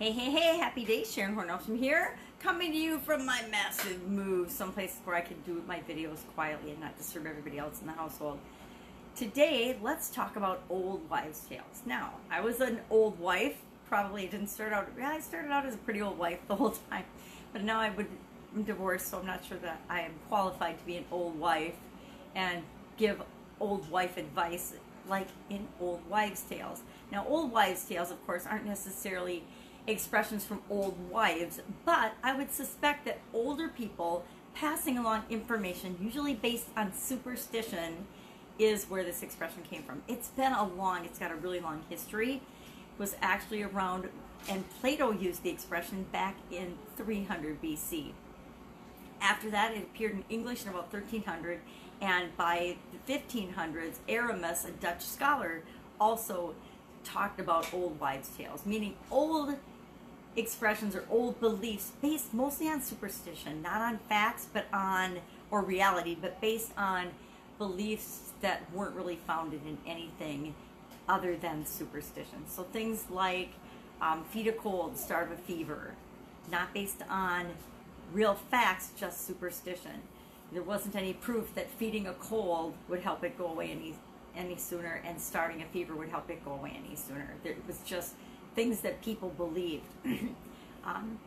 [0.00, 1.04] Hey, hey, hey, happy day.
[1.04, 5.62] Sharon Hornelson here, coming to you from my massive move, someplace where I can do
[5.68, 8.38] my videos quietly and not disturb everybody else in the household.
[9.14, 11.82] Today, let's talk about old wives' tales.
[11.84, 13.58] Now, I was an old wife,
[13.90, 16.70] probably didn't start out, yeah, I started out as a pretty old wife the whole
[16.90, 17.04] time,
[17.52, 18.08] but now I would,
[18.56, 21.76] I'm divorced, so I'm not sure that I am qualified to be an old wife
[22.34, 22.62] and
[22.96, 23.20] give
[23.60, 24.72] old wife advice
[25.06, 26.80] like in old wives' tales.
[27.12, 29.44] Now, old wives' tales, of course, aren't necessarily
[29.86, 36.34] expressions from old wives, but I would suspect that older people passing along information, usually
[36.34, 38.06] based on superstition,
[38.58, 40.02] is where this expression came from.
[40.06, 42.34] It's been a long, it's got a really long history.
[42.34, 44.08] It was actually around,
[44.48, 48.12] and Plato used the expression back in 300 BC.
[49.22, 51.60] After that, it appeared in English in about 1300,
[52.00, 52.76] and by
[53.06, 55.62] the 1500s, Erasmus, a Dutch scholar,
[56.00, 56.54] also
[57.04, 59.54] talked about old wives' tales, meaning old
[60.36, 65.18] expressions or old beliefs based mostly on superstition, not on facts, but on,
[65.50, 67.08] or reality, but based on
[67.58, 70.54] beliefs that weren't really founded in anything
[71.08, 72.44] other than superstition.
[72.48, 73.50] So things like
[74.00, 75.94] um, feed a cold, starve a fever,
[76.50, 77.48] not based on
[78.12, 80.02] real facts, just superstition.
[80.52, 83.94] There wasn't any proof that feeding a cold would help it go away any
[84.36, 87.34] any sooner, and starting a fever would help it go away any sooner.
[87.42, 88.14] There, it was just
[88.54, 89.84] things that people believed.
[90.84, 91.18] um,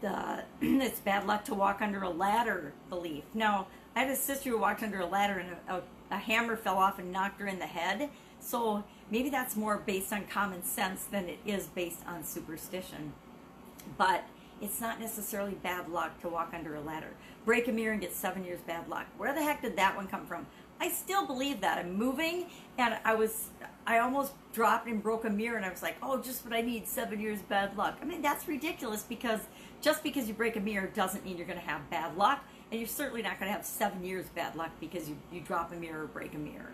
[0.00, 3.24] the it's bad luck to walk under a ladder belief.
[3.34, 5.82] Now, I had a sister who walked under a ladder and a, a,
[6.14, 8.10] a hammer fell off and knocked her in the head.
[8.40, 13.14] So maybe that's more based on common sense than it is based on superstition.
[13.96, 14.24] But
[14.60, 17.10] it's not necessarily bad luck to walk under a ladder.
[17.44, 19.06] Break a mirror and get seven years bad luck.
[19.16, 20.46] Where the heck did that one come from?
[20.80, 21.78] I still believe that.
[21.78, 22.46] I'm moving
[22.78, 23.48] and I was
[23.86, 26.62] I almost dropped and broke a mirror and I was like, oh, just what I
[26.62, 27.98] need, seven years bad luck.
[28.00, 29.40] I mean, that's ridiculous because
[29.82, 32.42] just because you break a mirror doesn't mean you're going to have bad luck.
[32.70, 35.70] And you're certainly not going to have seven years bad luck because you, you drop
[35.72, 36.72] a mirror or break a mirror.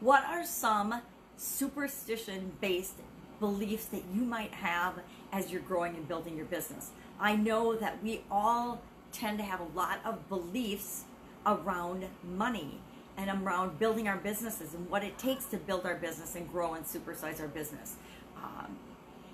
[0.00, 1.02] What are some
[1.36, 2.94] superstition based
[3.40, 5.00] beliefs that you might have
[5.32, 6.90] as you're growing and building your business?
[7.18, 8.80] I know that we all
[9.10, 11.04] tend to have a lot of beliefs
[11.46, 12.04] around
[12.36, 12.80] money
[13.16, 16.74] and around building our businesses and what it takes to build our business and grow
[16.74, 17.96] and supersize our business.
[18.36, 18.76] Um,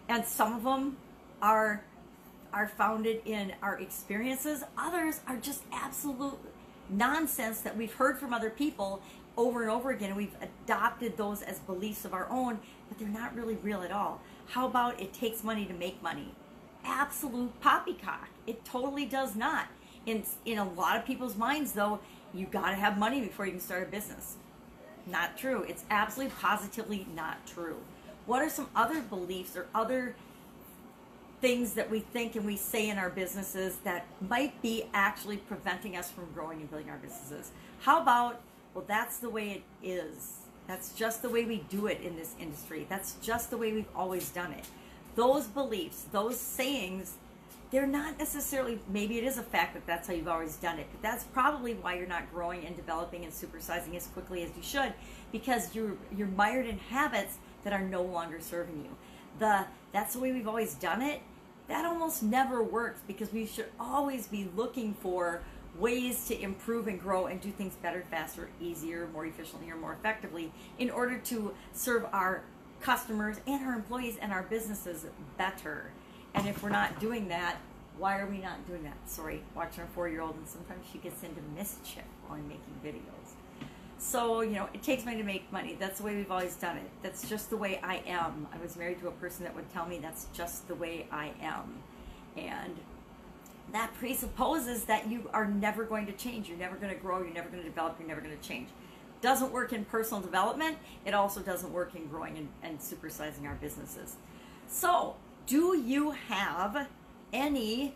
[0.09, 0.97] and some of them
[1.41, 1.83] are
[2.53, 4.63] are founded in our experiences.
[4.77, 6.39] Others are just absolute
[6.91, 9.01] nonsense that we've heard from other people
[9.39, 12.59] over and over again, and we've adopted those as beliefs of our own,
[12.89, 14.21] but they're not really real at all.
[14.49, 16.35] How about it takes money to make money?
[16.85, 18.29] Absolute poppycock.
[18.47, 19.69] It totally does not.
[20.07, 22.01] In in a lot of people's minds, though,
[22.35, 24.37] you got to have money before you can start a business.
[25.07, 25.65] Not true.
[25.69, 27.77] It's absolutely positively not true.
[28.27, 30.15] What are some other beliefs or other
[31.41, 35.97] things that we think and we say in our businesses that might be actually preventing
[35.97, 37.51] us from growing and building our businesses?
[37.81, 38.41] How about,
[38.75, 40.39] well, that's the way it is.
[40.69, 42.87] That's just the way we do it in this industry.
[42.89, 44.65] That's just the way we've always done it.
[45.17, 47.17] Those beliefs, those sayings
[47.73, 50.87] they're not necessarily maybe it is a fact that that's how you've always done it
[50.93, 54.63] but that's probably why you're not growing and developing and supersizing as quickly as you
[54.63, 54.93] should
[55.33, 58.97] because you're you're mired in habits that are no longer serving you.
[59.39, 61.21] The that's the way we've always done it
[61.69, 65.43] that almost never works because we should always be looking for
[65.79, 69.95] ways to improve and grow and do things better faster easier more efficiently or more
[69.95, 72.43] effectively in order to serve our
[72.81, 75.07] customers and our employees and our businesses
[75.39, 75.93] better
[76.35, 77.57] and if we're not doing that,
[77.99, 78.97] why are we not doing that?
[79.07, 83.35] Sorry, watching a four-year-old, and sometimes she gets into mischief while I'm making videos.
[83.99, 85.77] So, you know, it takes money to make money.
[85.79, 86.91] That's the way we've always done it.
[87.03, 88.49] That's just the way I am.
[88.53, 91.31] I was married to a person that would tell me that's just the way I
[91.41, 91.83] am.
[92.37, 92.77] And
[93.73, 96.49] that presupposes that you are never going to change.
[96.49, 97.23] You're never going to grow.
[97.23, 97.97] You're never going to develop.
[98.01, 98.71] You're never going to change.
[99.21, 100.79] Doesn't work in personal development.
[101.07, 104.17] It also doesn't work in growing and, and supersizing our businesses.
[104.67, 105.15] So,
[105.47, 106.87] do you have
[107.33, 107.95] any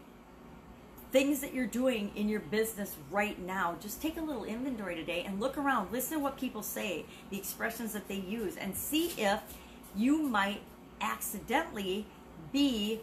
[1.13, 3.77] things that you're doing in your business right now?
[3.81, 5.93] Just take a little inventory today and look around.
[5.93, 9.41] Listen to what people say, the expressions that they use, and see if
[9.95, 10.61] you might
[11.01, 12.07] accidentally
[12.53, 13.01] be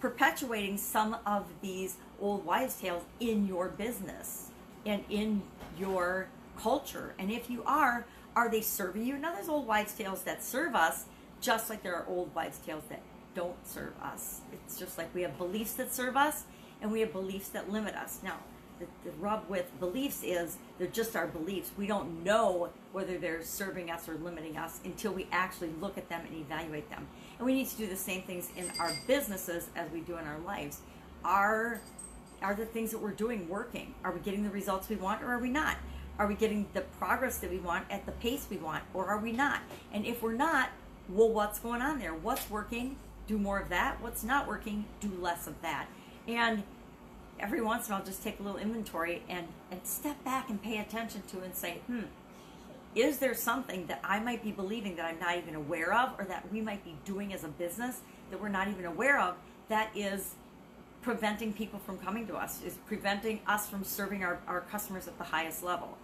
[0.00, 4.50] perpetuating some of these old wives' tales in your business
[4.84, 5.42] and in
[5.78, 6.28] your
[6.58, 7.14] culture.
[7.18, 9.16] And if you are, are they serving you?
[9.16, 11.06] Now, there's old wives' tales that serve us,
[11.40, 13.00] just like there are old wives' tales that
[13.36, 14.40] don't serve us.
[14.52, 16.44] It's just like we have beliefs that serve us
[16.80, 18.20] and we have beliefs that limit us.
[18.24, 18.38] Now,
[18.80, 21.70] the, the rub with beliefs is they're just our beliefs.
[21.76, 26.08] We don't know whether they're serving us or limiting us until we actually look at
[26.08, 27.06] them and evaluate them.
[27.38, 30.26] And we need to do the same things in our businesses as we do in
[30.26, 30.80] our lives.
[31.24, 31.80] Are
[32.42, 33.94] are the things that we're doing working?
[34.04, 35.76] Are we getting the results we want or are we not?
[36.18, 39.18] Are we getting the progress that we want at the pace we want or are
[39.18, 39.60] we not?
[39.90, 40.68] And if we're not,
[41.08, 42.14] well, what's going on there?
[42.14, 42.96] What's working?
[43.26, 44.00] Do more of that.
[44.00, 44.84] What's not working?
[45.00, 45.86] Do less of that.
[46.28, 46.62] And
[47.40, 50.62] every once in a while, just take a little inventory and, and step back and
[50.62, 52.02] pay attention to and say, hmm,
[52.94, 56.24] is there something that I might be believing that I'm not even aware of or
[56.24, 58.00] that we might be doing as a business
[58.30, 59.36] that we're not even aware of
[59.68, 60.34] that is
[61.02, 65.16] preventing people from coming to us, is preventing us from serving our, our customers at
[65.18, 65.96] the highest level.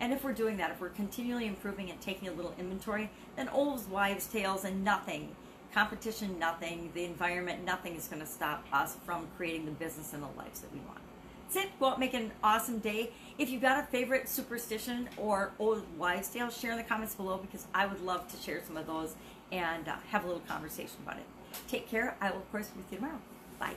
[0.00, 3.48] And if we're doing that, if we're continually improving and taking a little inventory, then
[3.48, 5.34] old wives' tales and nothing,
[5.72, 10.22] competition, nothing, the environment, nothing is going to stop us from creating the business and
[10.22, 11.00] the lives that we want.
[11.52, 11.78] That's it.
[11.78, 13.10] Go out, make an awesome day.
[13.38, 17.38] If you've got a favorite superstition or old wives' tale, share in the comments below
[17.38, 19.14] because I would love to share some of those
[19.50, 21.24] and uh, have a little conversation about it.
[21.68, 22.16] Take care.
[22.20, 23.18] I will, of course, be with you tomorrow.
[23.58, 23.74] Bye.